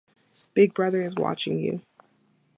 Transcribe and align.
Big 0.55 0.73
brother 0.73 1.03
is 1.03 1.13
watching 1.13 1.59
you 1.59 1.79